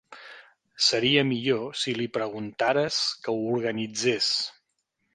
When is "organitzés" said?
3.55-4.35